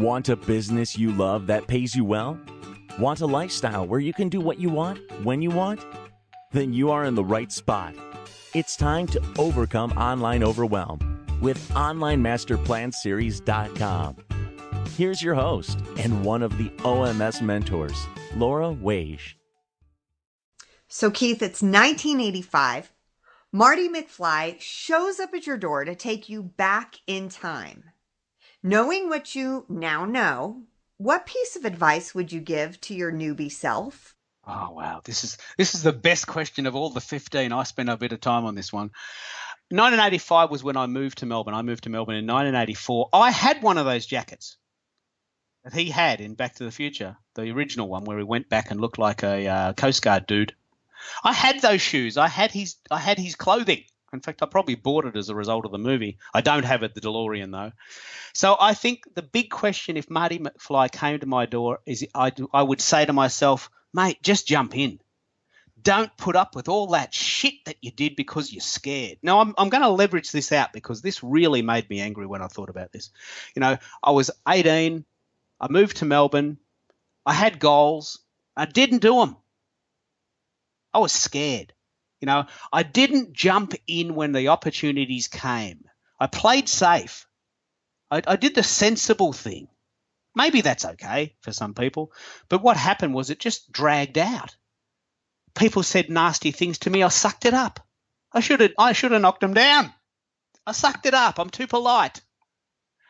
[0.00, 2.40] Want a business you love that pays you well?
[2.98, 5.84] Want a lifestyle where you can do what you want, when you want?
[6.52, 7.94] Then you are in the right spot.
[8.54, 14.16] It's time to overcome online overwhelm with OnlineMasterPlanSeries.com.
[14.96, 19.34] Here's your host and one of the OMS mentors, Laura Waage.
[20.88, 22.90] So, Keith, it's 1985.
[23.52, 27.84] Marty McFly shows up at your door to take you back in time.
[28.62, 30.62] Knowing what you now know,
[30.98, 34.14] what piece of advice would you give to your newbie self?
[34.46, 37.52] Oh wow, this is this is the best question of all the 15.
[37.52, 38.90] I spent a bit of time on this one.
[39.70, 41.54] 1985 was when I moved to Melbourne.
[41.54, 43.08] I moved to Melbourne in 1984.
[43.12, 44.56] I had one of those jackets
[45.64, 48.70] that he had in Back to the Future, the original one where he went back
[48.70, 50.54] and looked like a uh, Coast Guard dude.
[51.22, 52.18] I had those shoes.
[52.18, 53.84] I had his I had his clothing.
[54.12, 56.18] In fact, I probably bought it as a result of the movie.
[56.34, 57.72] I don't have it, the DeLorean though.
[58.32, 62.32] So I think the big question, if Marty McFly came to my door, is I
[62.52, 65.00] I would say to myself, mate, just jump in.
[65.82, 69.18] Don't put up with all that shit that you did because you're scared.
[69.22, 72.42] Now I'm I'm going to leverage this out because this really made me angry when
[72.42, 73.10] I thought about this.
[73.54, 75.04] You know, I was 18.
[75.60, 76.58] I moved to Melbourne.
[77.24, 78.18] I had goals.
[78.56, 79.36] I didn't do them.
[80.92, 81.72] I was scared.
[82.20, 85.84] You know, I didn't jump in when the opportunities came.
[86.18, 87.26] I played safe.
[88.10, 89.68] I, I, did the sensible thing.
[90.34, 92.12] Maybe that's okay for some people,
[92.48, 94.54] but what happened was it just dragged out.
[95.54, 97.02] People said nasty things to me.
[97.02, 97.80] I sucked it up.
[98.32, 98.72] I should have.
[98.78, 99.92] I should have knocked them down.
[100.66, 101.40] I sucked it up.
[101.40, 102.20] I'm too polite.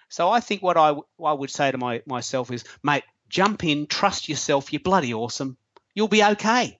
[0.08, 3.86] So I think what I, I would say to my, myself is, mate, jump in,
[3.86, 4.72] trust yourself.
[4.72, 5.58] You're bloody awesome.
[5.94, 6.79] You'll be okay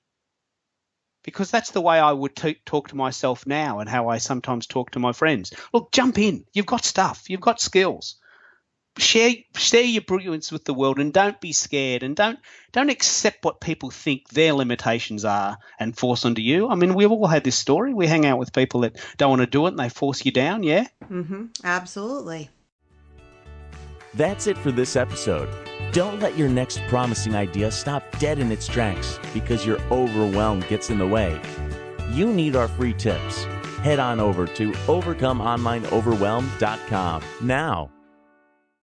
[1.23, 4.67] because that's the way I would t- talk to myself now and how I sometimes
[4.67, 5.53] talk to my friends.
[5.73, 6.45] Look, jump in.
[6.53, 7.29] You've got stuff.
[7.29, 8.17] You've got skills.
[8.99, 12.41] Share share your brilliance with the world and don't be scared and don't
[12.73, 16.69] don't accept what people think their limitations are and force onto you.
[16.69, 17.95] I mean, we've all had this story.
[17.95, 20.33] We hang out with people that don't want to do it and they force you
[20.33, 20.65] down.
[20.65, 20.89] Yeah.
[21.09, 21.47] Mm-hmm.
[21.63, 22.51] Absolutely.
[24.15, 25.70] That's it for this episode.
[25.93, 30.89] Don't let your next promising idea stop dead in its tracks because your overwhelm gets
[30.91, 31.41] in the way.
[32.13, 33.45] You need our free tips.
[33.83, 37.91] Head on over to overcomeonlineoverwhelm.com now